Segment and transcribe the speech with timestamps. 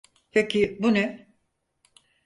[0.31, 1.31] Peki bu ne?